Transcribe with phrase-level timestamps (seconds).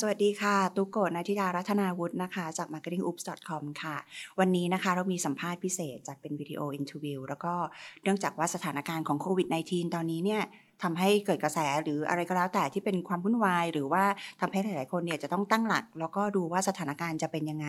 [0.00, 3.96] สวัสดีค่ะ ตุกโกนาธิดารัตนาวุฒินะคะ จาก marketingoops.com ค่ะ
[4.38, 7.54] วันนี้นะคะเรามีสัมภาษณ์พิเศษจากเป็นวิดีโอ interview แล้วก็
[8.02, 10.42] เนื่องจากว่าสถานการณ์ของโควิด -19 ตอนนี้เนี่ย
[10.82, 14.04] ทำให้เกิดกระแสหรืออะไรก็แล้วแต่ที่เป็นความวุ่นวาย หรือว่า
[14.40, 17.66] ทำให้หลาย ๆ คนเนี่ยจะต้องตั้งหลัก แล้วก็ดูว่าสถานการณ์จะเป็นยังไง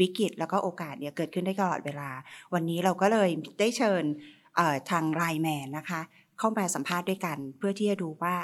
[0.00, 2.10] วิกฤต แล้วก็โอกาสเนี่ยเกิดขึ้นได้ตลอดเวลา
[2.54, 4.04] วันนี้เราก็เลยได้เชิญ
[4.90, 6.02] ทาง LINE MAN นะคะ
[6.38, 8.34] เข้ามาสัมภาษณ์ด้วยกัน เพื่อที่จะดูว่า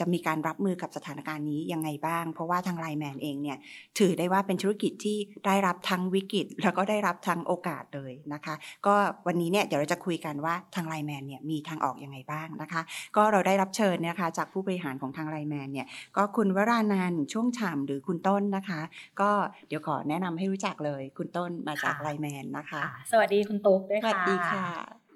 [0.00, 3.58] จะมีการรับมือกับสถานการณ์นี้ยังไงบ้าง เพราะว่าทางไลแมนเองเนี่ย
[3.98, 8.54] ถือได้ว่าเป็นธุรกิจที่ได้รับทั้งวิกฤต แล้วก็ได้รับทั้งโอกาสเลยนะคะ
[8.86, 8.94] ก็
[9.26, 12.82] วันนี้เนี่ยเดี๋ยวเราจะคุยกันว่าทางไลแมนเนี่ยมีทางออกยังไงบ้างนะคะ
[13.16, 18.80] ก็เราได้รับเชิญนะคะจากผู้บริหารของทางไลแมนเนี่ยก็คุณวรานันช่วงฉ่ำหรือคุณต้นนะคะ
[19.20, 19.30] ก็
[19.68, 22.80] เดี๋ยวขอแนะนำให้รู้จักเลยคุณต้นมาจากไลแมนนะคะ
[23.12, 24.66] สวัสดีคุณตุ๊กด้วยค่ะสวัสดีค่ะ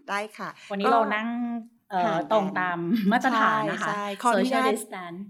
[0.09, 1.27] ได้ค่ะ วันนี้เรานั่ง
[2.33, 2.79] ตรงตาม
[3.13, 4.73] มาตรฐานนะคะใช่ขออนุญาต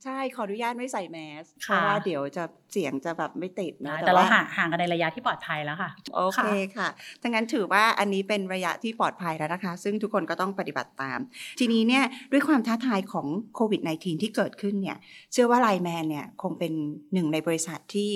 [0.04, 6.88] ใช่ขออนุญาตไม่ใส่แมสเพราะว่าเดี๋ยวจะเสียงจะแบบไม่ติดนะแต่เราห่างห่างกันในระยะที่ปลอดภัยแล้วค่ะ โอเคค่ะ
[7.22, 11.18] ดังนั้นถือว่าอันนี้เป็นระยะที่ปลอดภัยแล้วนะคะ ซึ่งทุกคนก็ต้องปฏิบัติตาม
[11.58, 14.98] ทีนี้เนี่ยด้วยความท้าทายของโควิด -19 ที่เกิดขึ้นเนี่ย
[15.32, 16.72] เชื่อว่าไลแมนเนี่ยคงเป็น
[17.12, 18.10] หนึ่งในบริษัทที่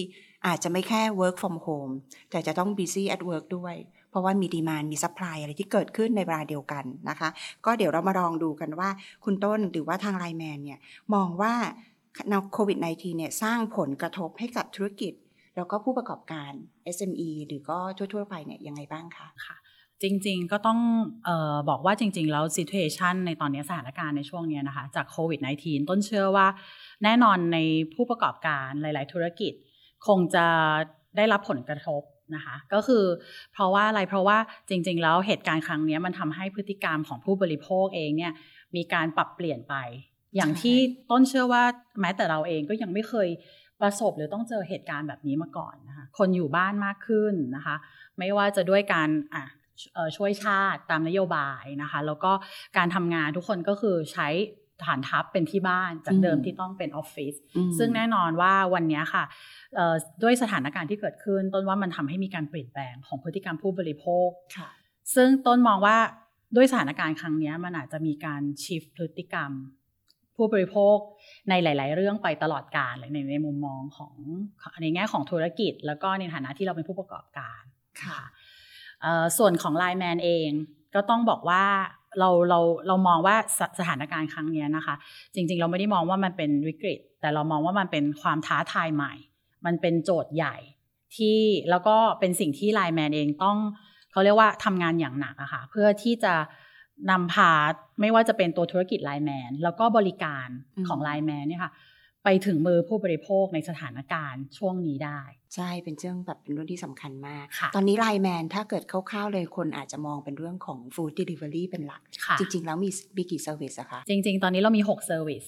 [0.46, 1.92] อาจจะไม่แค่ work from home
[2.30, 3.76] แต่จะต้อง busy at work ด้วย
[4.12, 7.28] เพราะว่ามี demand มี supply อะไรที่เกิดขึ้นในเวลาเดียวกันนะคะ
[7.64, 8.88] ก็เดี๋ยวเรามาลองดูกันว่า
[9.24, 10.78] คุณต้นหรือว่าทาง LINE MAN เนี่ย
[11.14, 11.54] มองว่า
[12.52, 15.12] โควิด -19 เนี่ยสร้างผลกระทบให้กับธุรกิจ
[15.56, 16.52] แล้วก็ผู้ประกอบการ
[16.96, 19.56] SME หรือก็ทั่ว ๆ ไปเนี่ยยังไงบ้างคะค่ะ
[20.02, 20.80] จริงๆ ก็ต้อง
[21.28, 26.46] ออบอกว่าจริง ๆ แล้ว situation ในตอนนี้สถานการณ์ในช่วงนี้นะคะจากโควิด -19 ต้นเชื่อว่า
[27.04, 27.58] แน่นอนใน
[27.94, 29.52] ผู้ประกอบการหลาย ๆ ธุรกิจ
[30.06, 30.46] คงจะ
[31.16, 32.02] ได้รับผลกระทบ
[32.34, 33.04] นะคะก็คือ
[33.52, 38.32] เพราะว่าอะไรเพราะว่าจริง ๆ แล้วเหตุการณ์ครั้งนี้มันทำให้พฤติกรรมของผู้บริโภคเองเนี่ย
[38.76, 39.74] มีการปรับเปลี่ยนไป
[40.36, 40.76] อย่างที่
[41.10, 41.62] ต้นเชื่อว่า
[42.00, 43.28] แม้แต่เราเองก็ยังไม่เคย
[43.80, 47.76] ประสบหรือต้องเจอเหตุการณ์แบบนี้มาก่อนนะคะคนอยู่บ้านมากขึ้นนะคะ
[48.18, 49.44] ไม่ว่าจะด้วยการอะ
[50.16, 52.32] ช่วยชาติตามนโยบายนะคะ แล้วก็
[52.76, 54.28] การทำงานทุกคนก็คือใช้
[54.84, 57.34] ฐานทัพเป็นที่บ้านจากเดิมที่ต้องเป็นออฟฟิศ
[57.78, 59.24] ซึ่งแน่นอนว่าวันนี้ค่ะ
[60.22, 64.28] ด้วยสถานการณ์ที่เกิดขึ้น ต้นว่ามันทำให้มีการเปลี่ยนแปลงของพฤติกรรมผู้บริโภค
[65.14, 65.98] ซึ่งต้นมองว่า
[66.56, 69.50] ด้วยสถานการณ์ครั้งนี้มันอาจจะมีการชิฟพฤติกรรม
[70.36, 70.96] ผู้บริโภค
[71.48, 74.14] ในหลาย ๆ เรื่องไปตลอดกาลเลยในในมุมมองของ
[74.82, 77.62] ในแง่ของธุรกิจ แล้วก็ในฐานะที่เราเป็นผู้ประกอบการ
[78.02, 78.20] ค่ะ
[79.38, 80.50] ส่วนของไลน์แมนเอง
[80.94, 81.64] ก็ต้องบอกว่า
[82.18, 84.94] เราเราเรามองว่าสสถานการณ์ครั้งนี้นะคะ
[85.34, 89.14] จริง ๆ เราไม่ได้มองว่ามันเป็นวิกฤต แต่เรามองว่ามันเป็นความท้าทายใหม่
[89.66, 90.56] มันเป็นโจทย์ใหญ่
[91.16, 91.38] ที่
[91.70, 93.58] แล้วก็เป็นสิ่งที่ LINE MAN เองต้อง
[94.12, 96.34] เขาเรียกว่าทำงานอย่างหนักอะคะ่ะเพื่อที่จะ
[97.10, 97.50] นำพา
[98.00, 100.48] ไม่ว่าจะเป็นตัวธุรกิจ LINE MAN แล้วก็บริการ
[100.88, 101.72] ของ LINE MAN เนี่ยค่ะ
[102.24, 105.20] ไปถึงมือผู้บริโภคในสถานการณ์ช่วงนี้ได้
[105.54, 112.02] ใช่เป็นเรื่องแบบเป็นเรื่องที่สำคัญมาก ตอนนี้ LINE MANถ้าเกิดคร่าวๆเลยคนอาจจะมองเป็นเรื่องของ food delivery เป็นหลัก
[112.38, 115.44] จริง ๆ แล้วมีมีกี่ service อะคะ จริง ๆ ตอนนี้เรามี 6 service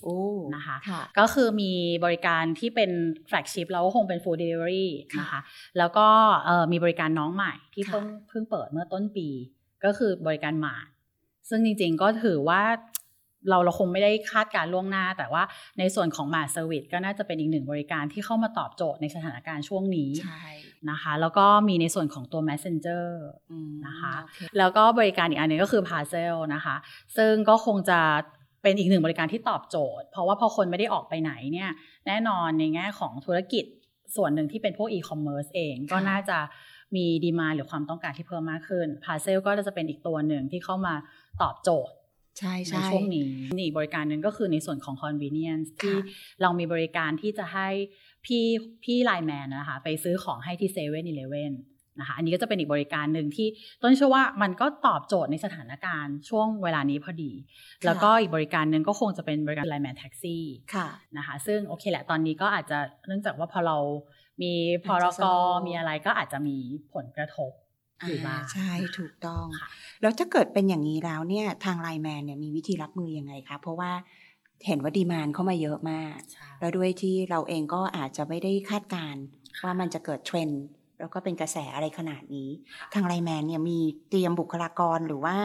[0.54, 0.76] นะคะ
[1.18, 1.72] ก็คือมี
[2.04, 2.90] บริการที่เป็น
[3.28, 4.90] flagship เราก็คงเป็น food delivery
[5.20, 5.40] นะคะ
[5.78, 6.06] แล้วก็
[6.72, 9.28] มีบริการน้องใหม่ที่เพิ่งเพิ่งเปิดเมื่อต้นปี
[9.84, 10.76] ก็คือบริการหมา
[11.48, 12.62] ซึ่งจริงๆก็ถือว่า
[13.48, 15.42] เราเราคงไม่ได้คาดการณ์ล่วงหน้า แต่ว่า
[15.78, 20.10] ในส่วนของ Mart service ก็น่าจะเป็นอีกหนึ่งบริการที่เข้ามาตอบโจทย์ในสถานการณ์ช่วงนี้
[20.90, 23.06] นะคะ แล้วก็มีในส่วนของตัว Messenger
[23.86, 24.14] นะคะ
[24.58, 26.76] แล้วก็บริการอีกอันนึงก็คือ Parcel นะคะ
[27.16, 28.00] ซึ่งก็คงจะ
[28.62, 31.70] เป็นอีกหนึ่งบริการที่ตอบโจทย์ เพราะว่าพอคนไม่ได้ออกไปไหนเนี่ย
[32.06, 33.64] แน่นอนในแง่ของธุรกิจ
[34.16, 36.38] ส่วนหนึ่งที่เป็นพวกอีคอมเมิร์ซเองก็น่าจะ
[36.96, 40.94] มีดีมาหรือความต้องการที่เพิ่มมากขึ้น Parcel ก็จะเป็นอีกตัวหนึ่งที่เข้ามา
[41.42, 41.94] ตอบโจทย์
[42.38, 43.28] ใช่ใช่ช่วงนี้
[43.58, 45.96] นี่บริการหนึ่งก็คือในส่วนของ convenience ที่
[46.42, 47.68] เรามีบริการที่จะให้
[48.24, 48.44] พี่
[48.84, 51.52] พี่ LINE MAN นะคะไปซื้อของให้ที่เซเว่นอีเลเว่น
[51.98, 53.48] นะคะอันนี้ก็จะเป็นอีกบริการหนึ่งที่
[53.82, 57.32] ต้นเชื่อว่ามันก็ตอบโจทย์ในสถานการณ์ช่วงเวลานี้พอดี
[57.86, 60.44] แล้วก็อีกบริการหนึ่งก็คงจะเป็นบริการ LINE MAN แท็กซี่
[61.16, 63.78] นะคะซึ่งโอเคแหละตอนนี้ก็อาจจะเนื่องจากว่าพอเรา
[64.42, 64.52] มี
[64.84, 65.22] พรก
[65.66, 66.56] มีอะไรก็อาจจะมี
[66.94, 67.50] ผลกระทบ
[68.06, 69.46] อยู่บ้างใช่ถูกต้อง
[70.02, 73.92] แล้วถ้าเกิดเป็นอย่างนี้แล้วเนี่ยทาง LINE MAN เนี่ยมีวิธีรับมือยังไงคะเพราะว่า
[74.66, 76.16] เห็นว่าดีมานเข้ามาเยอะมาก
[76.60, 79.16] แล้วด้วยที่เราเองก็อาจจะไม่ได้คาดการ
[79.64, 80.62] ว่ามันจะเกิดเทรนด์
[81.00, 82.48] แล้วก็เป็นกระแสอะไรขนาดนี้
[82.94, 83.78] ทางไลแมนเนี่ยมี
[84.10, 85.36] เตรียมบุคลากรหรือว่า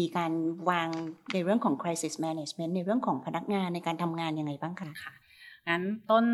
[0.00, 0.32] มีการ
[0.70, 0.88] วาง
[1.32, 5.14] ในเรื่องของ crisis management ในเรื่องของพนักงานในการทำงานยังไงบ้างคะค่ะ
[5.68, 6.24] งั้นต้น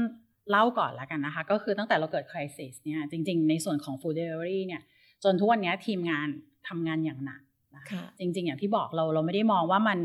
[0.51, 4.83] เล่าก่อนแล้วกันนะคะ ก็คือตั้งแต่เราเกิด crisis เนี่ยจริง ๆ ในส่วนของ food delivery เนี่ย
[5.25, 6.29] จนทุกวันนี้ทีมงาน
[6.69, 7.41] ทำงานอย่างหนัก
[7.77, 9.99] นะคะจริง ๆ อย่างที่บอกเราเราไม่ได้มองว่ามัน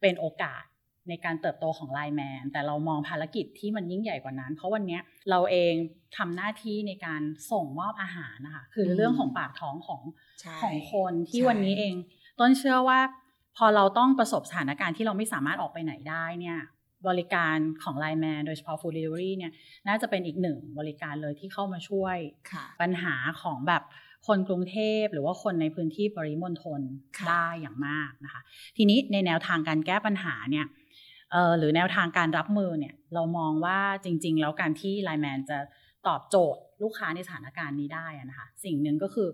[0.00, 0.62] เป็นโอกาส
[1.08, 5.72] ในการเติบโตของไลน์แมนแต่เรามองภารกิจที่มันยิ่งใหญ่กว่านั้น เพราะวันเนี้ยเราเอง
[6.16, 7.22] ทำหน้าที่ในการ
[7.52, 10.02] ส่งมอบอาหารนะคะคือเรื่องของปากท้องของ
[10.40, 11.94] ใช่ของคนที่ใช่วันนี้เอง
[12.40, 13.00] ต้นเชื่อว่า
[13.56, 16.58] พอเราต้องประสบสถานการณ์ที่เราไม่สามารถออกไปไหนได้เนี่ย
[17.08, 19.52] บริการของไลน์แมนโดยเฉพาะ Food Delivery เนี่ย
[19.88, 22.16] น่าจะเป็นอีกหนึ่งบริการเลยที่เข้ามาช่วย
[22.50, 23.82] ค่ะปัญหาของแบบ
[24.26, 26.80] คนกรุงเทพหรือว่าคนในพื้นที่ปริมณฑล
[27.18, 28.40] ค่ะได้อย่างมากนะคะ
[28.76, 30.66] ทีนี้ในแนวทางการแก้ปัญหาเนี่ย
[31.32, 35.58] เอ่อหรือแนวทางการรับมือเนี่ยเรามองว่าจริง ๆ แล้วการที่ไลแมนจะ
[36.06, 39.28] ตอบโจทย์ลูกค้าในสถานการณ์นี้ได้อะนะคะสิ่งหนึ่งก็คือ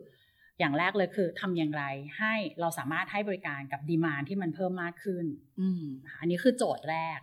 [0.58, 1.84] อย่างแรกเลยคือทำอย่างไร
[2.18, 5.24] ให้เราสามารถให้บริการกับดีมานที่มันเพิ่มมากขึ้น
[5.60, 7.18] อืมนะคะอันนี้คือโจทย์แรก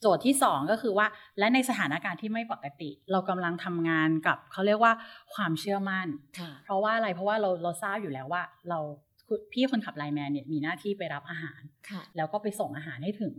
[0.00, 1.06] โจทย์ที่สองก็คือว่า
[1.38, 4.92] และในสถานการณ์ที่ไม่ปกติ เรากำลังทำงานกับเขาเรียกว่า
[5.34, 6.06] ความเชื่อมั่น
[6.38, 8.78] ค่ะเพราะว่าอะไรเพราะว่าเราเราทราบอยู่แล้วว่าเรา
[9.28, 11.60] คุณพี่คนขับไลน์แมนเนี่ยมีหน้าที่ไปรับอาหาร
[11.90, 13.34] ค่ะแล้วก็ไปส่งอาหารให้ถึง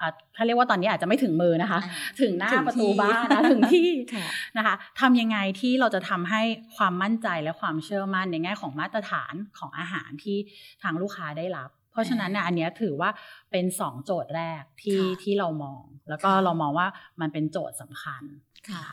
[0.00, 4.26] อะถ้าเรียกว่าตอนนี้อาจจะไม่ถึงมือนะคะอ่าถึงหน้าถึงประตูที่บ้านนะถึงที่ค่ะ
[4.56, 6.42] นะคะทำยังไงที่เราจะทำให้
[6.76, 10.36] ความมั่นใจและความเชื่อมั่นในแง่ของมาตรฐานของอาหารที่
[10.82, 13.10] ทางลูกค้าได้รับ เพราะฉะนั้นเนี่ยอันเนี้ยถือว่า
[13.50, 16.86] เป็นสองโจทย์แรกที่ค่ะที่เรามอง แล้วก็ค่ะเรามองว่า
[17.20, 18.22] มันเป็นโจทย์สำคัญ
[18.70, 18.84] ค่ะ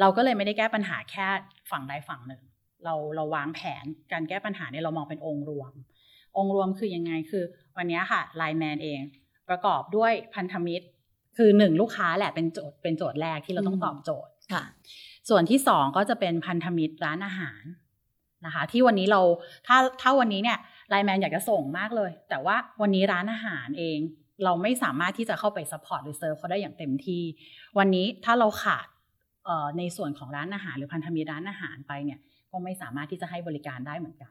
[0.00, 1.26] เราก็เลยไม่ได้แก้ปัญหาแค่
[1.70, 2.42] ฝั่งใดฝั่งหนึ่ง
[2.84, 5.72] เราเราวางแผนการแก้ปัญหาเนี่ยเรามองเป็นองค์รวม
[6.36, 7.44] องค์รวมคือยังไงคือ
[7.76, 9.00] วันเนี้ยค่ะไลแมนเอง
[9.48, 10.86] ประกอบด้วยพันธมิตร
[11.36, 14.64] คือหนึ่งลูกค้าแหละเป็นโจทย์เป็นโจทย์แรกที่เราต้องอืมตอบโจทย์ค่ะ
[15.28, 17.62] ส่วนที่สองก็จะเป็นพันธมิตรร้านอาหาร
[18.46, 19.20] นะคะ ที่วันนี้เรา
[19.66, 20.58] ถ้าถ้าวันนี้เนี่ย
[20.88, 23.98] LINE MAN อยากจะส่งมากเลย แต่ว่าวันนี้ร้านอาหารเอง
[24.44, 27.22] เราไม่สามารถที่จะเข้าไป support หรือเซิร์ฟเขาได้อย่างเต็มที่
[27.78, 28.86] วันนี้ถ้าเราขาด
[29.44, 32.18] เอ่อในส่วนของร้านอาหารหรือพันธมิตรร้านอาหารไปเนี่ย
[32.50, 34.30] ก็ไม่สามารถที่จะให้บริการได้เหมือนกัน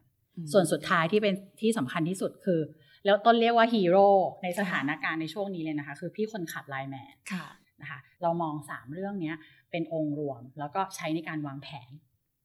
[0.54, 2.60] ส่วนสุดท้ายที่เป็นที่สำคัญที่สุดคือ
[3.06, 4.08] แล้วต้นเรียกว่าฮีโร่
[4.44, 7.46] ในสถานการณ์ในช่วงนี้เลยนะคะ คือพี่คนขับ LINE MAN ค่ะ
[7.82, 9.36] นะคะเรามองสามเรื่องเนี้ย
[9.72, 11.90] เป็นองค์รวม แล้วก็ใช้ในการวางแผน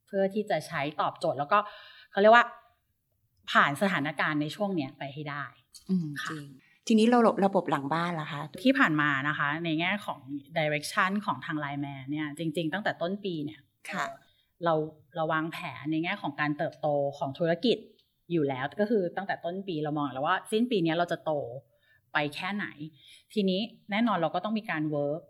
[0.06, 1.58] เพื่อที่จะใช้ตอบโจทย์ แล้วก็
[2.12, 2.44] เขาเรียกว่า
[3.50, 5.44] ผ่านสถานการณ์ในช่วงเนี้ยไปให้ได้
[5.90, 6.46] อืมค่ะจริง
[6.86, 10.20] ทีนี้เราระบบหลังบ้านล่ะคะที่ผ่านมานะคะ ในแง่ของ
[10.58, 13.60] direction ของทาง LINE MAN เนี่ยจริง ๆ ตั้งแต่ต้นปีเนี่ย
[13.90, 14.06] ค่ะ
[14.64, 14.74] เรา
[15.16, 16.86] เราวางแผนในแง่ของการเติบโต
[17.18, 17.78] ของธุรกิจ
[18.32, 21.32] อยู่แล้วก็คือตั้งแต่ต้นปีเรามองแล้วว่า สิ้นปีเนี้ยเราจะโต
[22.12, 22.66] ไปแค่ไหน
[23.32, 23.60] ทีนี้
[23.90, 25.22] แน่นอนเราก็ต้องมีการ work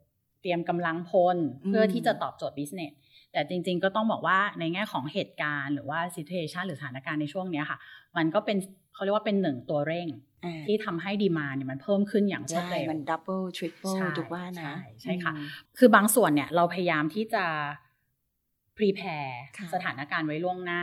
[0.42, 2.92] เตรียมกำลังพลอืมเพื่อที่จะตอบโจทย์ business
[3.32, 7.78] แต่จริง ๆ ก็ต้องบอกว่าในแง่ของเหตุการณ์หรือว่า situation หรือสถานการณ์ในช่วงเนี้ยค่ะ
[8.16, 8.56] มันก็เป็น
[8.94, 10.08] เขาเรียกว่าเป็นหนึ่งตัวเร่ง
[10.44, 15.46] อ่าที่ทำให้ demand เนี่ยมันเพิ่มขึ้นอย่างรวดใช่เร็วมัน double triple ใช่ทุกว่านะ ใช่ใช่ค่ะอืม
[15.78, 17.44] คือบางส่วนเนี่ยเราพยายามที่จะ
[18.76, 20.82] prepare ค่ะสถานการณ์ไว้ล่วงหน้า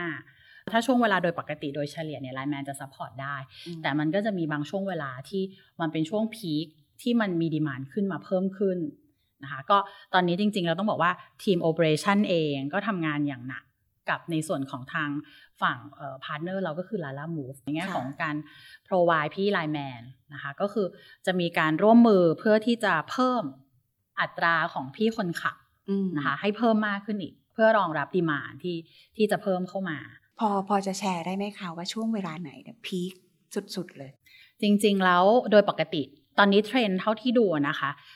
[0.72, 5.42] ถ้าช่วงเวลาโดยปกติโดยเฉลี่ยเนี่ย LINE MAN จะ support ได้อืมแต่มันก็จะมีบางช่วงเวลาที่
[5.80, 6.66] มันเป็นช่วง peak
[7.02, 8.78] ที่มันมี demand ขึ้นมาเพิ่มขึ้น
[9.42, 9.78] นะคะก็
[10.14, 11.12] ตอนนี้จริงๆ เราต้องบอกว่า
[11.42, 13.64] ทีม operation เองก็ทำงานอย่างหนัก
[14.08, 15.10] กับในส่วนของทาง
[15.62, 15.78] ฝั่ง
[16.24, 18.36] partner เราก็คือ Lalamove ในแง่ค่ะของการ
[18.86, 20.02] provide พี่ LINE MAN
[20.32, 20.86] นะคะก็คือ
[21.26, 23.42] จะมีการร่วมมือเพื่อที่จะเพิ่ม
[24.20, 25.56] อัตราของพี่คนขับ
[25.88, 28.76] อืมนะคะให้เพิ่มมากขึ้นอีก เพื่อรองรับ demand ที่
[29.16, 29.98] ที่จะเพิ่มเข้ามา
[30.38, 33.12] พอพอจะแชร์ได้ไหมคะว่าช่วงเวลาไหนเนี่ย peak
[33.76, 34.10] สุดๆเลย
[34.62, 36.02] จริงๆแล้วโดยปกติ
[36.38, 38.15] ตอนนี้เทรนด์เท่าที่ดูนะคะเอ่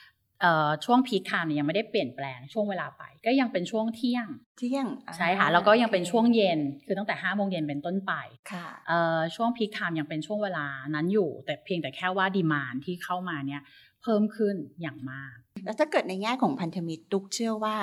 [0.85, 8.13] ช่วง peak time เนี่ยยังไม่ได้เปลี่ยนแปลงช่วงเวลาไป ก็ยังเป็นช่วงเที่ยง เที่ยงอ่าใช่ค่ะแล้วก็ยังเป็นโอคช่วงเย็นคือตั้งแต่5้าโมงเย็นเป็นต้นไป
[8.51, 13.61] ค่ะเอ่อช่วง peak time ยังเป็นช่วงเวลานั้นอยู่ แต่เพียงแต่แค่ว่า demand ที่เข้ามาเนี่ย
[14.03, 17.77] เพิ่มขึ้นอย่างมาก แล้วถ้าเกิดในแง่ของพันธมิตรต้นเชื่อว่า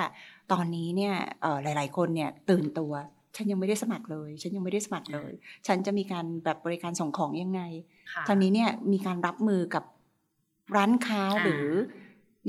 [0.51, 2.93] ตอนนี้เนี่ยเอ่อหลาย ๆ คนเนี่ยตื่นตัว
[3.35, 5.31] ฉันยังไม่ได้สมัครเลย ฉันยังไม่ได้สมัครเลย
[5.67, 7.61] ฉันจะมีการแบบบริการส่งของยังไง
[8.13, 9.83] ค่ะตอนนี้เนี่ยมีการรับมือกับ
[10.75, 11.67] ร้านค้าอ่าหรือ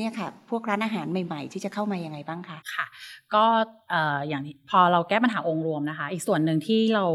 [0.00, 2.87] เนี่ยค่ะ พวกร้านอาหารใหม่ๆ ที่จะเข้ามายังไงบ้างคะค่ะ
[3.35, 3.45] ก็
[3.90, 7.07] เอ่ออย่างที่พอเราแก้ปัญหาองค์รวมนะคะ อีกส่วนหนึ่งที่เรา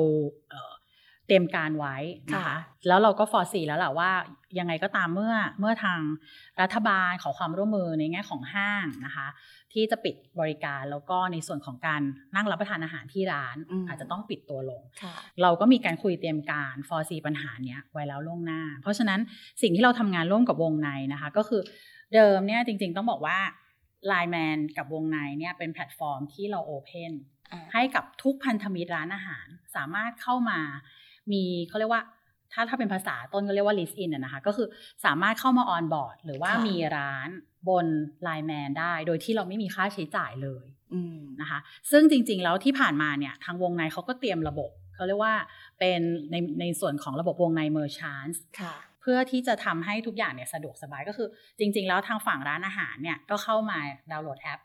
[0.49, 0.71] เอ่อ
[1.27, 1.95] เตรียมการไว้
[2.33, 4.11] นะคะค่ะแล้วเราก็ฟอร์ซีแล้วแหละว่า
[4.59, 6.01] ยังไงก็ตามเมื่อเมื่อทาง
[6.61, 9.27] รัฐบาลขอความร่วมมือในแง่ของห้างนะคะ
[9.73, 12.01] ที่จะปิดบริการแล้วก็ในส่วนของการ
[12.35, 19.19] นั่งรับประทานอาหารที่ร้านอืมอาจจะต้องปิดตัวลงค่ะเราก็มีการคุยเตรียมการ foresee ปัญหาเนี้ยไว้แล้วล่วงหน้า เพราะฉะนั้น
[19.61, 21.61] สิ่งที่เราทำงานร่วมกับวงในนะคะ ก็คือ
[22.13, 23.37] เดิมเนี่ยจริง ๆ ต้องบอกว่า
[24.11, 27.11] Line Man กับวงในเนี่ยเป็นแพลตฟอร์มที่เรา open
[27.51, 30.59] อ่าให้กับทุกพันธมิตรร้านอาหารสามารถเข้ามา
[31.31, 32.03] มีเขาเรียกว่า
[32.53, 34.67] ถ้าถ้าเป็นภาษาต้นก็เรียกว่า list in อะนะคะ ก็คือ
[35.05, 37.29] สามารถเข้ามาออนบอร์ดหรือว่าค่ะมีร้าน
[37.69, 37.85] บน
[38.27, 41.59] Line Man ได้ โดยที่เราไม่มีค่าใช้จ่ายเลยอืมนะคะ
[41.91, 45.35] ซึ่งจริง ๆ แล้วที่ผ่านมาเนี่ย ทางวงในเขาก็เตรียมระบบ เขาเรียกว่า
[45.79, 45.99] เป็น
[46.31, 51.27] ในในส่วนของระบบวงใน Merchants ค่ะ พื่อที่จะทำให้ทุกอย่างเนี่ยสะดวกสบายก็คือ
[51.59, 53.79] จริง ๆ แล้วทางฝั่งร้านอาหารเนี่ยก็เข้ามา
[54.11, 54.59] ดาวน์โหลดแอป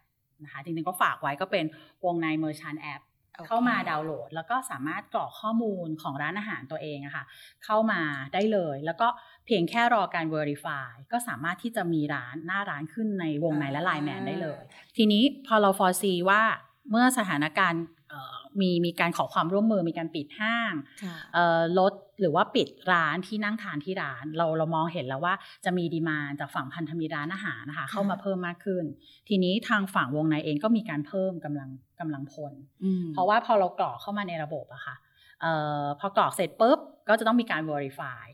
[0.45, 1.65] นะคะจริงๆก็ฝากไว้ก็เป็น
[2.05, 3.03] วงในเมอร์ชันแอป
[3.37, 7.25] โอเคเข้ามาดาวน์โหลด แล้วก็สามารถกรอกข้อมูลของร้านอาหารตัวเองอะค่ะ
[7.65, 8.01] เข้ามา
[8.35, 9.09] ได้เลย แล้วก็
[9.47, 14.61] เพียงแค่รอการ Verify ก็สามารถที่จะมีร้านหน้าร้านขึ้นในวงในและไลน์แมนได้เลย
[14.97, 16.43] ทีนี้พอเรา foresee ว่า
[16.91, 28.85] เมื่อสถานการณ์เอ่อ มีมีการขอความร่วมมือมีการปิดห้างค่ะเอ่อลดหรือว่าปิดร้านที่นั่งทานที่ร้าน เราเรามองเห็นแล้วว่าจะมีดีมานจากฝั่งพันธมิตรร้านอาหารนะคะ เข้ามาเพิ่มมากขึ้น
[29.29, 32.53] ทีนี้ทางฝั่งวงในเองก็มีการเพิ่มกำลังกำลังพล
[32.85, 34.97] อืมเพราะว่าพอเรากรอกเข้ามาในระบบอะค่ะ
[35.43, 35.53] เอ่
[35.83, 36.79] อพอกรอกเสร็จปุ๊บ
[37.09, 38.25] ก็จะต้องมีการ verify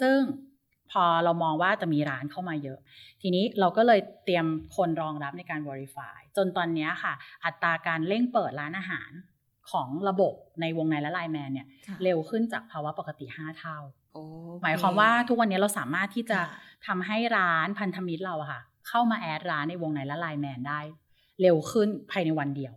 [0.00, 0.18] ซึ่ง
[0.94, 2.78] พอเรามองว่าจะมีร้านเข้ามาเยอะ
[3.22, 4.46] ทีนี้เราก็เลยเตรียม
[4.76, 7.12] คนรองรับในการ verify จนตอนเนี้ยค่ะ
[7.44, 9.10] อัตราการเร่งเปิดร้านอาหาร
[9.70, 13.78] ของระบบในวงในและไลน์แมนเนี่ยค่ะเร็วขึ้นจากภาวะปกติ 5 เท่า
[14.14, 14.18] โอ
[14.56, 16.48] เคหมายความว่าทุกวันนี้เราสามารถที่จะค่ะ
[16.86, 20.80] ทำให้ร้านพันธมิตรเราอะค่ะ เข้ามาแอดร้านในวงในและไลน์แมนได้
[21.42, 22.74] เร็วขึ้นภายในวันเดียว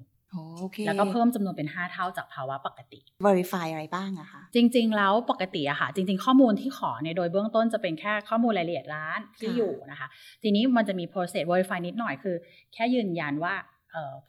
[0.60, 10.08] โอเคแล้วก็เพิ่มจำนวนเป็น 5 เท่าจากภาวะปกติ verify อะไรบ้างอะคะ จริง ๆ แล้วปกติอะค่ะ จริง ๆ ข้อมูลที่ขอเนี่ยโดยเบื้องต้นจะเป็นแค่ข้อมูลรายละเอียดร้านที่ค่ะอยู่นะคะ
[10.44, 12.36] ทีนี้มันจะมี process verify นิดหน่อยคือ
[12.74, 13.73] แค่ยืนยันว่าเอ่อ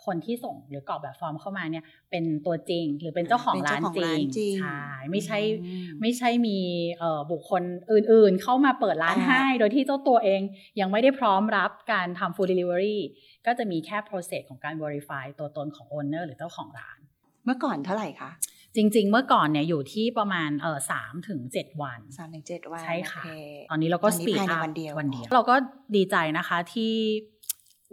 [0.05, 6.59] คนที่ส่งหรือกรอกแบบฟอร์มเข้ามาเนี่ยเป็นตัวจริงหรือเป็นเจ้าของร้านเป็นเจ้าของร้านจริงใช่ไม่ใช่อืมไม่ใช่มี
[6.99, 10.41] เอ่อบุคคลอื่นๆ เข้ามาเปิดร้านอ่าให้โดยที่เจ้าตัวเอง
[10.81, 12.99] ยังไม่ได้พร้อมรับการทำ food delivery
[13.47, 16.99] ก็จะมีแค่ process ของการ verify ตัวตนของ owner หรือเจ้าของร้าน
[17.45, 18.33] เมื่อก่อนเท่าไหร่คะ
[18.77, 25.55] จริง ๆ เมื่อก่อนเนี่ยอยู่ที่ประมาณเออสามถึงเจ็ดวันสามถึงเจ็ดวัน ใช่ค่ะโอเตอนนี้เราก็ตอนสนี้ปีดภายในอัพวันเดียววันเดียว เราก็
[25.97, 26.95] ดีใจนะคะที่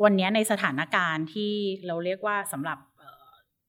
[0.03, 1.53] วันนี้ในสถานการณ์ที่
[1.88, 3.24] เราเรียกว่าสำหรับเอ่อ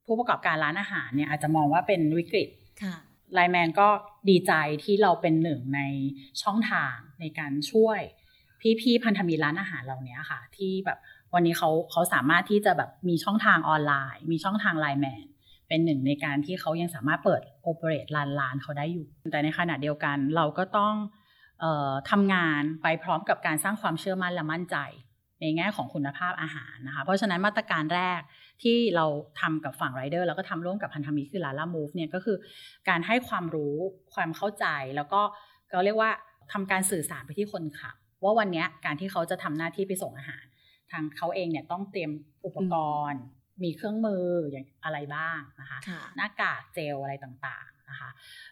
[0.07, 2.49] ผู้ประกอบการร้านอาหารเนี่ยอาจจะมองว่าเป็นวิกฤต
[2.83, 2.97] ค่ะ
[3.35, 3.89] ไลน์แมนก็
[4.29, 4.53] ดีใจ
[4.85, 5.81] ที่เราเป็นหนึ่งใน
[6.43, 8.01] ช่องทางในการช่วย
[8.81, 10.99] พี่ๆพันธมิตรร้านอาหารเหล่านี้ค่ะ ที่แบบ
[11.35, 15.27] วันนี้เขาเขาสามารถที่จะแบบมีช่องทางออนไลน์ มีช่องทางไลน์แมน
[15.69, 20.95] เป็นหนึ่งในการที่เขายังสามารถเปิดโอเปเรตร้านร้านเขาได้อยู่ แต่ในขณะเดียวกันเราก็ต้อง
[21.61, 24.77] เออทำงานไปพร้อมกับการสร้างความเชื่อมั่นและมั่นใจ
[25.43, 28.21] ในแง่ของคุณภาพอาหารนะคะ เพราะฉะนั้นมาตรการแรก
[28.63, 29.07] ที่เรา
[29.41, 32.37] ทำกับฝั่งไรเดอร์แล้วก็ทำร่วมกับพันธมิตรคือลาล่ามูฟเนี่ยก็คือ
[32.89, 33.77] การให้ความรู้
[34.15, 35.21] ความเข้าใจแล้วก็
[35.71, 36.11] เขาเรียกว่า
[36.53, 37.95] ทำการสื่อสารไปที่คนขับ
[38.25, 40.45] ว่าวันนี้การที่เขาจะทำหน้าที่ไปส่งอาหาร
[40.91, 42.11] ทางเขาเองเนี่ยต้องเตรียม
[42.47, 42.75] อุปก
[43.11, 43.23] รณ์
[43.63, 48.11] มีเครื่องมืออย่างอะไรบ้างนะคะค่ะหน้ากากเจลอะไรต่างๆนะคะ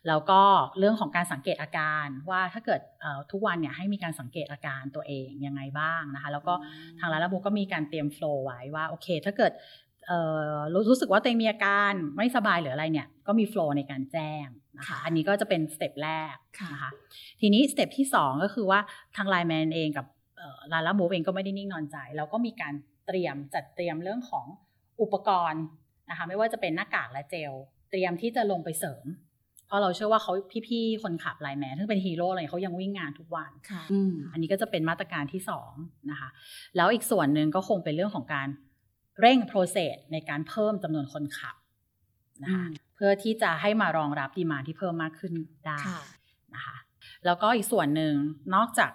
[0.09, 0.42] แล้วก็
[0.78, 6.54] เรื่องของการสังเกตอาการว่าถ้าเกิดเอ่อทุกวันเนี่ยให้มีการสังเกตอาการตัวเองยังไงบ้างนะคะ แล้วก็
[6.99, 9.52] ทางลาลามูฟก็มีการเตรียม flow ไว้ว่าโอเค ถ้าเกิด
[10.07, 10.21] เอ่
[10.54, 14.47] อรู้รู้สึกว่าตัวเองมีอาการไม่สบายหรืออะไรเนี่ยก็มี flow ในการแจ้ง
[14.78, 16.90] นะคะค่ะอันนี้ก็จะเป็น step แรกค่ะนะคะ
[17.40, 18.80] ทีนี้ step ที่ 2 ก็คือว่า
[19.16, 20.07] ทางไลน์แมนเองกับ
[20.73, 22.75] ลาลามูฟเองก็ไม่ได้นิ่งนอนใจ เราก็มีการ
[23.07, 24.47] เตรียมจัดเตรียมเรื่องของ
[25.02, 25.62] อุปกรณ์
[26.11, 27.52] นะคะไม่ว่าจะเป็นหน้ากากและเจล
[27.90, 29.07] เตรียมที่จะลงไปเสริม
[29.66, 30.33] เพราะเราเชื่อว่าเขา
[30.69, 35.73] พี่ๆคนขับไลน์แมนซึ่งเป็นฮีโร่อะไรเขายังวิ่งงานทุกวันค่ะอืมอันนี้ก็จะเป็นมาตรการที่สอง
[36.11, 36.28] นะคะ
[36.76, 38.49] แล้วอีกส่วนหนึ่งก็คงเป็นเรื่องของการ
[39.21, 41.57] เร่ง process ในการเพิ่มจำนวนคนขับ
[42.42, 45.33] นะคะอืมเพื่อที่จะให้มารองรับ demand ที่เพิ่มมากขึ้น
[45.66, 46.00] ได้ค่ะ
[46.54, 46.76] นะคะ
[47.25, 48.14] แล้วก็อีกส่วนหนึ่ง
[48.54, 48.90] นอกจาก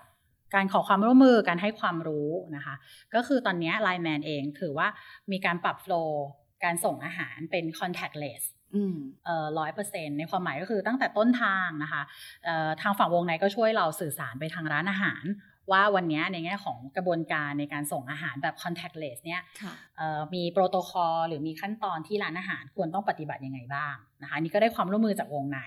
[0.54, 2.76] การขอความร่วมมือการให้ความรู้นะคะ
[3.16, 4.88] ก็คือตอนนี้ไลน์แมนเองถือว่า
[5.32, 6.24] มีการปรับ flow
[6.64, 8.42] การส่งอาหารเป็น contactless
[8.76, 12.02] อืมเอ่อร้อยเปอร์เซ็นต์ในความหมายก็คือตั้งแต่ต้นทางนะคะ
[12.46, 15.26] เอ่อทางฝั่งวงในก็ช่วยเราสื่อสารไปทางร้านอาหาร
[15.72, 25.60] ว่าวันนี้ในแง่ของกระบวนการในการส่งอาหารแบบ contactless เนี่ยค่ะเอ่อมีโปรโตคอลหรือมีขั้นตอนที่ร้านอาหารควรต้องปฏิบัติยังไงบ้างนะคะอันนี่ก็ได้ความร่วมมือจากวงใน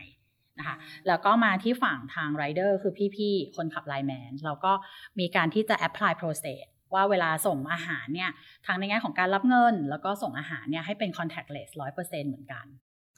[0.59, 0.77] นะคะ
[1.09, 4.73] แล้วก็มาที่ฝั่งทางไรเดอร์คือพี่ๆ คนขับไลน์แมนเราก็
[5.19, 8.31] มีการที่จะ apply process ว่าเวลาส่งอาหารเนี่ย
[8.67, 12.67] ทั้งในแง่ของการรับเงิน แล้วก็ส่งอาหารเนี่ยให้เป็น contactless 100%เหมือนกัน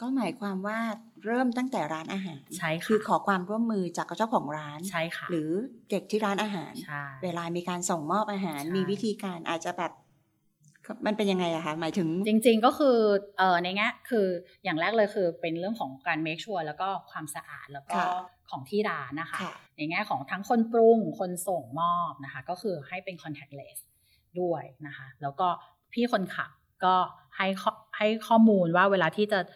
[0.00, 0.78] ก็หมายความว่า
[1.26, 5.50] เริ่มตั้งแต่ร้านอาหารใช่ค่ะคือขอความร่วมมือจากเจ้าของร้านใช่ค่ะหรือ
[5.90, 9.92] เด็กที่ร้านอาหารใช่เวลามีการส่งมอบอาหารใช่มีวิธีการอาจจะแบบ
[11.06, 12.96] มันเป็นยังไงอะคะหมายถึงจริง ๆ ก็คือ
[13.38, 14.26] เออในแง่คือ
[14.64, 18.06] อย่างแรกเลยคือเป็นเรื่องของการ make sure แล้วก็ความสะอาดแล้วก็ค่ะ
[18.50, 23.78] ของที่ร้านนะคะค่ะในแง่ของทั้งคนปรุงคนส่งมอบนะคะ ก็คือให้เป็น contactless
[24.40, 25.48] ด้วยนะคะ แล้วก็
[25.92, 26.50] พี่คนขับ
[26.84, 26.94] ก็
[27.36, 29.48] ให้ข้อให้ข้อมูลว่าเวลาที่จะเอ่อ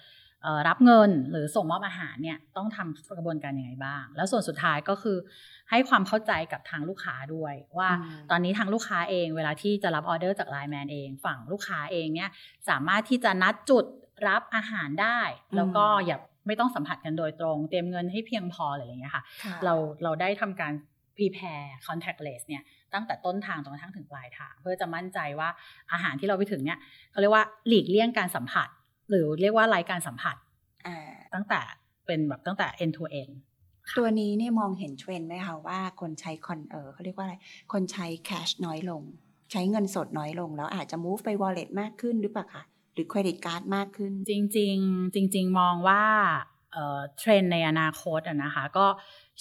[0.69, 5.17] รับเงินหรือส่งมอบอาหารเนี่ยต้องทำกระบวนการยังไงบ้าง แล้วส่วนสุดท้ายก็คือ
[5.71, 12.31] ให้ความเข้าใจกับทางลูกค้าด้วย ว่าอืมตอนนี้ทางลูกค้าเอง เวลาที่จะรับออเดอร์จากไลน์แมนเอง ฝั่งลูกค้าเองเนี่ย
[12.69, 13.85] สามารถที่จะนัดจุด
[14.29, 15.21] รับอาหารได้
[15.57, 20.73] แล้วก็อย่าไม่ต้องสัมผัสกันโดยตรง เตรียมเงินให้เพียงพออะไรอย่างเงี้ยค่ะค่ะเราเราได้ทำการ
[21.17, 22.63] prepare contactless เนี่ย
[22.95, 25.49] ตั้งแต่ต้นทางจนกระทั่งถึงปลายทาง เพื่อจะมั่นใจว่า
[25.93, 26.79] อาหารที่เราไปถึงเนี่ย
[27.11, 28.69] เขาเรียกว่าหลีกเลี่ยงการสัมผัส
[29.09, 30.37] หรือเรียกว่าไร้การสัมผัส
[30.87, 30.99] อ่า
[31.35, 31.61] ตั้งแต่
[32.07, 33.35] เป็นแบบตั้งแต่ end to end
[33.99, 37.35] ตัวนี้เนี่ยมองเห็นเทรนด์ไหมคะว่าคนใช้คอนเออเขาเรียกว่าอะไร
[37.73, 39.03] คนใช้ cash น้อยลง
[39.53, 46.03] ใช้เงินสดน้อยลง แล้วอาจจะ move ไป wallet มากขึ้นหรือเปล่าคะหรือเครดิตการ์ดมากขึ้น จริง ๆ จริง ๆ มองว่า
[46.73, 48.87] เอ่อเทรนด์ในอนาคตอะนะคะ ก็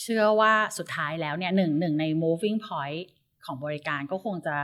[0.02, 3.04] เชื่อว่าสุดท้ายแล้วเนี่ยหนึ่งหนึ่งใน moving point
[3.46, 4.56] ของบริการก็คงจะ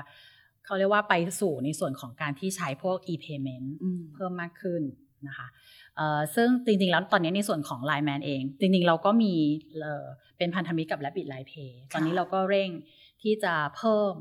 [0.69, 4.81] เขาเรียกว่าไปสู่ในส่วนของการที่ใช้พวก e-payment อืมเพิ่มมากขึ้น
[5.27, 5.47] นะคะ
[5.95, 9.33] เอ่อซึ่งจริงๆ แล้วตอนนี้ในส่วนของ Line Man เอง จริงๆ เราก็มี
[9.81, 10.05] เอ่อ
[10.37, 12.69] เป็นพันธมิตรกับ Rapid Line Pay ตอนนี้เราก็เร่ง
[13.21, 14.11] ที่จะเพิ่ม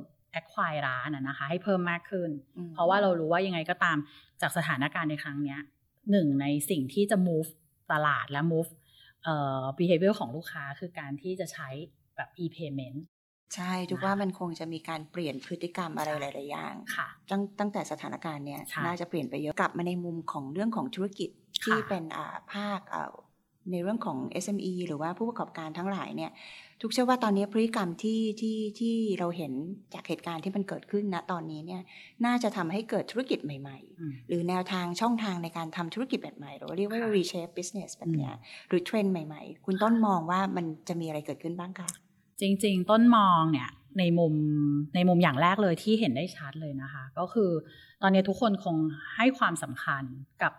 [0.41, 3.99] acquire ร้านอะนะคะ ให้เพิ่มมากขึ้นอืมเพราะว่าเรารู้ว่ายังไงก็ตาม
[4.41, 5.61] จากสถานการณ์ในครั้งเนี้ย
[6.11, 7.51] หนึ่งในสิ่งที่จะ move
[7.93, 8.71] ตลาดและ move
[9.25, 11.69] เอ่อ behavior ของลูกค้าคือการที่จะใช้
[12.17, 12.99] แบบ e-payment
[13.55, 21.31] ใช่ทุกว่ามันคงจะมีการเปลี่ยนพฤติกรรมอะไรหลาย ๆ อย่างค่ะตั้งตั้งแต่สถานการณ์เนี่ยใช่น่าจะเปลี่ยนไปเยอะกลับมาในมุมของเรื่องของธุรกิจ
[21.65, 23.13] ที่ค่ะเป็นอ่าภาคอ่า
[23.73, 26.31] ในเรื่องของ SME หรือว่าผู้ประกอบการทั้งหลายเนี่ย
[26.83, 29.53] ทุกเชื่อว่าตอนนี้พฤติกรรมที่ที่ที่เราเห็น
[29.95, 31.83] จากเหตุการณ์ที่มันเกิดขึ้นณตอนนี้เนี่ย
[32.27, 38.33] น่าจะทำให้เกิดธุรกิจใหม่อืมๆหรือแนวทางช่องทางในการทำธุรกิจแบบใหม่หรือว่าเรียกว่าค่ะ reshape business แบบเนี้ย
[38.69, 41.89] หรือเทรนด์ใหม่ ๆ คุณต้นมองว่ามันจะมีอะไรเกิดขึ้นบ้างคะ
[42.41, 44.35] จริง ๆ ต้นมองเนี่ยในมุม
[44.95, 47.51] ในมุมอย่างแรกเลยที่เห็นได้ชัดเลยนะคะ ก็คือ
[48.03, 48.77] ตอนนี้ทุกคนคง
[49.17, 50.05] ให้ความสำคัญ
[50.43, 50.53] กับ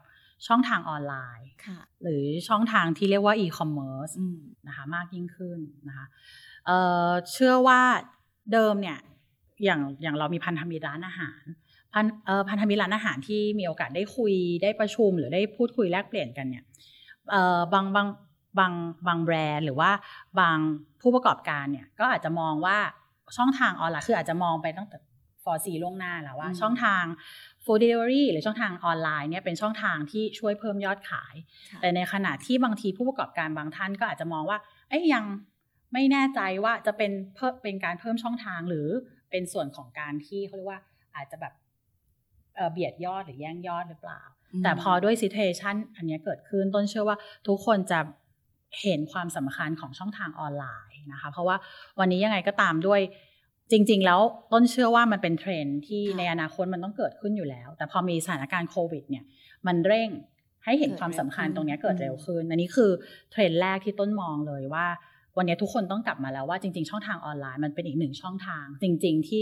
[0.48, 6.06] ช่องทางออนไลน์ค่ะหรือช่องทางที่เรียกว่า e-commerce อืมนะคะมากยิ่งขึ้นนะคะ
[6.66, 7.82] เอ่อเชื่อว่า
[8.54, 9.00] เดิมเนี่ย
[9.64, 11.44] อย่างอย่างเรามีพันธมิตรร้านอาหาร
[11.94, 14.34] พันเอ่อพันธมิตรร้านอาหารที่มีโอกาสได้คุย
[14.64, 16.64] ได้ประชุม หรือได้พูดคุยแลกเปลี่ยนกันเนี่ย
[17.32, 18.08] เอ่อบางบาง
[18.58, 18.74] บาง
[19.08, 19.92] บางแบรนด์หรือว่า
[20.40, 20.58] บาง
[21.02, 22.78] ผู้ประกอบการเนี่ยก็อาจจะมองว่า
[23.38, 24.98] ช่องทางออนไลน์คืออาจจะมองไปตั้งแต่
[25.44, 27.04] for ซีล่วงหน้าแล้วว่าอืมช่องทาง
[27.64, 31.36] food delivery หรือช่องทางออนไลน์เนี่ยเป็นช่องทางที่ช่วยเพิ่มยอดขาย
[31.72, 34.58] ค่ะแต่ในขณะที่บางทีผู้ประกอบการบางท่านก็อาจจะมองว่า
[34.90, 35.24] เอ้ยยัง
[35.94, 38.88] ไม่แน่ใจว่าจะเป็นเพิ่มเป็นการเพิ่มช่องทางหรือ
[39.32, 40.82] เป็นส่วนของการที่เขาเรียกว่า
[41.16, 41.54] อาจจะแบบ
[42.56, 44.22] เอ่อเบียดยอดหรือแย่งยอดหรือเปล่า
[44.64, 48.00] แต่พอด้วย situation อันเนี้ยเกิดขึ้นต้นเชื่อว่าทุกคนจะ
[48.82, 51.56] เห็นความสำคัญของช่องทางออนไลน์นะคะ เพราะว่า
[52.00, 53.02] วันนี้ยังไงก็ตามด้วย
[53.72, 54.22] จริง ๆ แล้ว
[54.54, 59.24] ต้นเชื่อว่ามันเป็นเทรนด์ที่ค่ะในอนาคตมันต้องเกิดขึ้นอยู่แล้ว แต่พอมีสถานการณ์โควิดเนี่ย
[59.68, 60.10] มันเร่ง
[60.66, 62.92] ให้เห็นเกิดความสำคัญเร็วขึ้นตรงเนี้ยเกิดอืมเร็วขึ้นอันนี้คือ
[63.32, 64.86] เทรนด์แรกที่ต้นมองเลยว่า
[65.38, 69.42] วันนี้ทุกคนต้องกลับมาแล้วว่าจริง ๆ ช่องทางออนไลน์มันเป็นอีกหนึ่งช่องทาง จริง ๆ ที่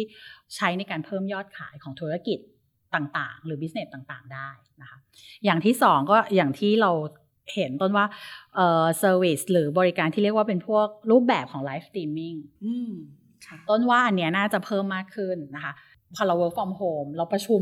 [0.56, 2.40] ใช้ในการเพิ่มยอดขายของธุรกิจ
[2.96, 4.50] ต่างๆ หรือ business ต่างๆ ได้
[4.82, 4.98] นะคะ
[5.46, 6.92] อย่างที่สองก็อย่างที่เรา
[7.56, 8.06] เห็นต้นว่า
[8.56, 12.36] เอ่อ service หรือบริการที่เรียกว่าเป็นพวกรูปแบบของ live streaming
[12.66, 12.92] อืม
[13.48, 15.74] ค่ะต้นว่าอันเนี้ยน่าจะเพิ่มมากขึ้นนะคะ
[16.16, 17.62] พอเรา work from home เราประชุม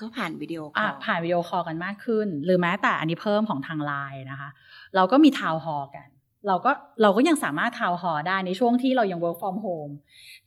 [0.00, 4.50] ก็ผ่านวิดีโอคอะอลผ่านวิดีโอคอลกันมากขึ้น หรือแม้แต่อันนี้เพิ่มของทางไลน์นะคะ
[4.96, 6.08] เราก็มี town hall กัน
[6.46, 6.70] เราก็
[7.02, 9.92] เราก็ยังสามารถ town hall ได้ในช่วงที่เรายัง work from home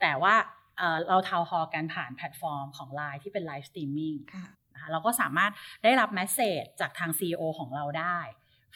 [0.02, 0.36] แต่ว่า
[0.78, 4.54] เอ่อเรา town hall กันผ่านแพลตฟอร์มของไลน์ที่เป็น live streaming ค่ะนะคะ
[4.92, 5.52] เราก็สามารถ
[5.84, 8.18] ได้รับ message จากทาง CEO ของเราได้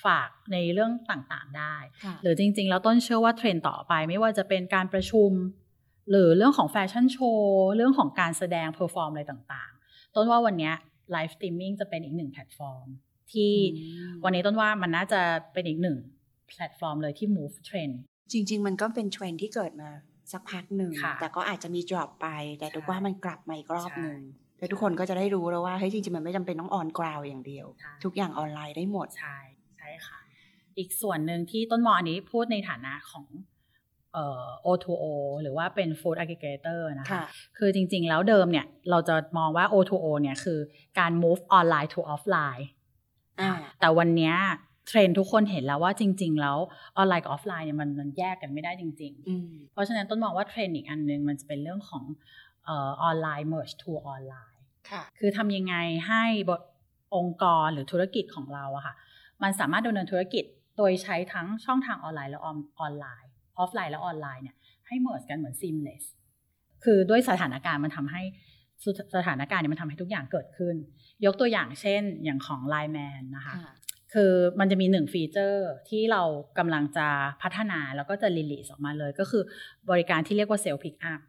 [0.05, 5.31] ฝากในเรื่องต่างๆได้ค่ะหรือจริง ๆ แล้วต้นเชื่อว่าเทรนด์ต่อไปไม่ว่าจะเป็นการประชุม
[6.09, 10.71] หรือเรื่องของแฟชั่นโชว์เรื่องของการแสดง perform อะไรต่างๆ ต้นว่าวันเนี้
[11.11, 12.87] live streaming จะเป็นอีกหนึ่งแพลตฟอร์ม
[13.33, 15.21] ที่อืมวันนี้ต้นว่ามันน่าจะ
[15.53, 15.97] เป็นอีกหนึ่ง
[16.49, 17.93] แพลตฟอร์มเลยที่ move trend
[18.31, 19.89] จริง ๆ มันก็เป็นเทรนด์ที่เกิดมา
[20.31, 22.27] สักพักหนึ่งค่ะแต่ก็อาจจะมี drop ไป
[22.59, 29.37] แต่ทุกใช่ว่ามันกลับมาอีกรอบหนึ่งใช่ แล้วทุกคนก็จะได้รู้แล้วว่าเฮ้ยจริงๆมันไม่จำเป็นต้องออนกราวอย่างเดียวใช่ทุกอย่างออนไลน์ได้หมดใช่
[29.77, 30.19] ใช่ค่ะ
[30.77, 33.25] อีกส่วนหนึ่งที่ต้นมองอันนี้พูดในฐานะของ
[34.13, 35.05] เอ่อ O2O
[35.41, 37.23] หรือว่าเป็น Food Aggregator นะคะค่ะ
[37.57, 40.59] คือจริงๆ แล้วเดิมเนี่ย เราจะมองว่า O2O เนี่ยคือ
[40.99, 42.63] การ move online to offline
[43.41, 44.35] อ่าแต่วันเนี้ย
[44.87, 46.57] เทรนด์ทุกคนเห็นแล้วว่าจริง ๆ แล้ว
[46.97, 52.03] ออนไลน์กับออฟไลน์เนี่ยมันมันแยกกันไม่ได้จริงอืมๆเพราะฉะนั้นต้นมองว่าเทรนด์อีกอันนึงมันจะเป็นเรื่องของ
[52.65, 52.69] อ
[53.09, 54.52] อนไลน์ merge to ออนไลน์
[54.89, 55.75] ค่ะคือทำยังไง
[56.07, 56.61] ให้บท
[57.15, 58.93] องค์กรหรือธุรกิจของเราอะค่ะ
[59.43, 60.43] มันสามารถดำเนินธุรกิจ
[60.77, 64.55] โดยใช้ทั้งช่องทางออนไลน์และออนออนไลน์ ออฟไลน์และออนไลน์เนี่ย
[64.87, 66.03] ให้ merge กันเหมือน seamless
[66.83, 68.21] คือด้วยสถานการณ์มันทำให้
[68.83, 70.75] สสถานการณ์เนี่ยมันทำให้ทุกอย่างเกิดขึ้น
[71.25, 73.73] ยกตัวอย่างเช่นอย่างของ Line Man นะคะค่ะ
[74.13, 76.23] คือมันจะมีหนึ่งฟีเจอร์ที่เรา
[76.57, 77.07] กำลังจะ
[77.41, 79.43] พัฒนาแล้วก็จะ release ออกมาเลย ก็คือ
[79.89, 81.21] บริการที่เรียกว่า self pick-up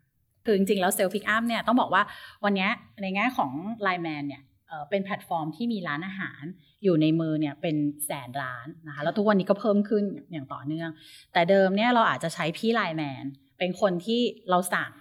[0.45, 2.03] คือจริงๆ แล้ว self pick-up เนี่ยต้องบอกว่า
[2.45, 2.69] วันนี้
[3.03, 3.53] ในแง่ของ
[3.87, 4.43] Line Man เนี่ย
[4.91, 6.43] เป็นแพลตฟอร์มที่มีร้านอาหาร
[6.85, 7.77] อยู่ในมือเนี่ยเป็น
[8.07, 10.91] แสนร้านนะคะแล้วทุกวันนี้ก็เพิ่มขึ้นอย่างต่อเนื่อง
[11.33, 13.25] แต่เดิมเนี่ยเราอาจจะใช้พี่ไลน์แมน
[13.59, 14.93] เป็นคนที่เราสั่ง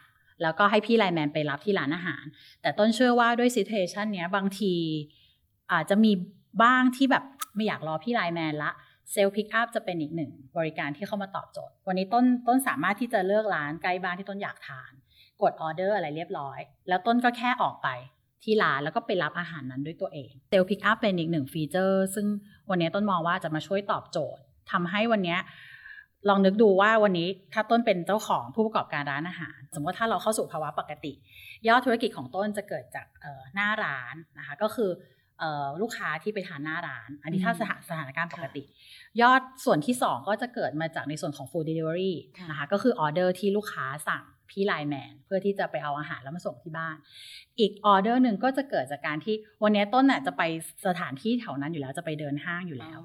[0.42, 2.24] แล้วก็ให้พี่ไลน์แมนไปรับที่ร้านอาหาร
[2.62, 4.74] แต่ต้นเชื่อว่าด้วยซี t u a ชันเนี้ยบางที
[5.72, 6.12] อาจจะมี
[6.64, 7.24] บ้างที่แบบ
[7.56, 8.72] ไม่อยากรอพี่ไลน์แมนละ
[9.12, 14.92] self pick-up จะเป็นอีกหนึ่งบริการที่เข้ามาตอบโจทย์ วันนี้ต้นต้นสามารถที่จะเลือกร้านใกล้บ้านที่ต้นอยากทาน
[15.42, 17.90] กดออเดอร์อะไรเรียบร้อย แล้วต้นก็แค่ออกไป
[18.44, 22.28] ที่ร้านแล้วก็ไปรับอาหารนั้นด้วยตัวเอง self pick-up เป็นอีกหนึ่งฟีเจอร์ ซึ่ง
[22.70, 24.42] วันนี้ต้นมองว่าจะมาช่วยตอบโจทย์
[24.72, 25.38] ทำให้วันนี้
[26.30, 31.14] ลองนึกดูว่าวันนี้ถ้าต้นเป็นเจ้าของผู้ประกอบการร้านอาหาร สมมติถ้าเราเข้าสู่ภาวะปกติ
[31.68, 33.08] ยอดธุรกิจของต้นจะเกิดจาก
[33.56, 34.90] หน้าร้านนะคะก็คือ
[35.82, 38.64] ลูกค้าที่ไปทานหน้าร้าน อันนี้ถ้าสถานสถานการณ์ปกติ
[39.22, 42.14] ยอดส่วนที่ 2 ก็จะเกิดมาจากในส่วนของ food delivery
[42.50, 46.96] นะคะก็คือออเดอร์ที่ลูกค้าสั่ง พี่ไลน์แมนเพื่อที่จะไปเอาอาหารแล้วมาส่งที่บ้าน
[47.60, 50.42] อีกออเดอร์หนึ่งก็จะเกิดจากการที่วันนี้ต้นน่ะจะไป
[50.88, 53.00] สถานที่แถวนั้นอยู่แล้วจะไปเดินห้างอยู่แล้ว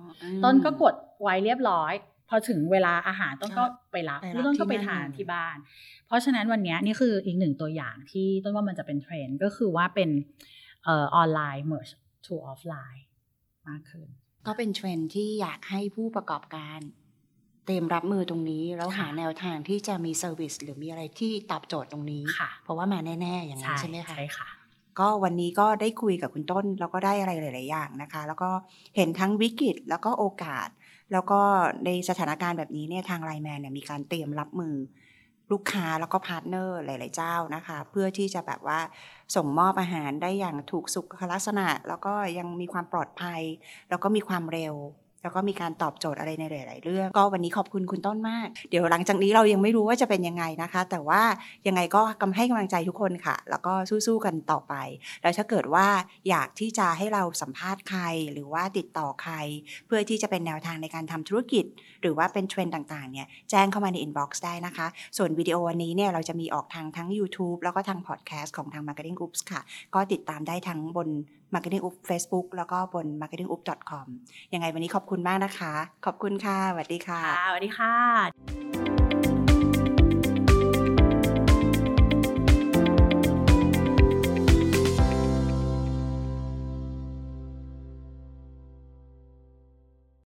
[0.45, 1.93] ต้นก็กดไว้เรียบร้อย
[2.29, 5.57] พอถึงเวลาอาหารต้นก็ไปรับหรือต้นก็ไปทานที่บ้าน
[6.07, 10.11] เพราะฉะนั้นวันนี้นี่คืออีกหนึ่งตัวอย่างที่ต้นว่ามันจะเป็นเทรนด์ก็คือว่าเป็น
[10.87, 10.91] อ
[11.23, 11.93] อนไลน์ merge
[12.27, 13.03] to offline
[13.69, 14.09] มากขึ้น
[14.47, 16.81] ก็เป็นเทรนด์ที่อยากให้ผู้ประกอบการ
[17.69, 22.25] เตรียมรับมือตรงนี้ แล้วหาแนวทางที่จะมี service หรือมีอะไรที่ตอบโจทย์ตรงนี้
[22.65, 24.49] เพราะว่ามาแน่ ๆ อย่างนั้นใช่ไหมคะใช่ค่ะ
[24.99, 28.51] ก็วันนี้ก็ได้คุยกับคุณต้น แล้วก็ได้อะไรหลาย ๆ อย่างนะคะ แล้วก็
[28.97, 30.69] เห็นทั้งวิกฤตแล้วก็โอกาส
[31.13, 31.41] แล้วก็
[31.85, 34.75] ในสถานการณ์แบบนี้เนี่ยทาง LINE MAN เนี่ยมีการเตรียมรับมือ
[35.53, 38.81] ลูกค้าแล้วก็ partner หลาย ๆ เจ้านะคะ เพื่อที่จะแบบว่า
[39.37, 43.41] ส่งมอบอาหารได้อย่างถูกสุขลักษณะ แล้วก็ยังมีความปลอดภัย
[43.89, 44.75] แล้วก็มีความเร็ว
[45.23, 51.23] แล้วก็มีการตอบโจทย์อะไรในหลาย ๆ เรื่อง ก็วันนี้ขอบคุณคุณต้นมาก เดี๋ยวหลังจากนี้เรายังไม่รู้ว่าจะเป็นยังไงนะคะ แต่ว่า
[51.67, 53.73] ยังไงก็กำให้กำลังใจทุกคนค่ะ แล้วก็
[54.07, 54.75] สู้ ๆ กันต่อไป
[55.23, 55.87] แล้วถ้าเกิดว่า
[56.29, 58.03] อยากที่จะให้เราสัมภาษณ์ใคร
[58.33, 59.35] หรือว่าติดต่อใคร
[59.87, 61.65] เพื่อที่จะเป็นแนวทางในการทำธุรกิจ
[62.01, 69.61] หรือว่าเป็นเทรนด์ต่าง ๆ เนี่ยแจ้งเข้ามาใน inbox ได้นะคะ ส่วนวิดีโอวันนี้เนี่ยเราจะมีออกทางทั้ง YouTube แล้วก็ทางพอดแคสต์ของทาง Marketing Oops ค่ะ
[69.95, 71.09] ก็ติดตามได้ทั้งบน
[71.55, 74.07] Marketing Oops Facebook แล้วก็บน marketingoops.com
[74.55, 75.75] ยังไงวันนี้ขอบคุณมากนะคะ
[76.07, 79.08] ขอบคุณค่ะสวัสดีค่ะสวัสดีค่ะ